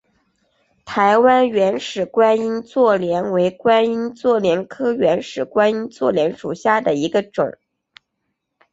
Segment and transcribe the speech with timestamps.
[0.83, 7.55] 台湾原始观音座莲为观音座莲科原始观音座莲属下的一个种。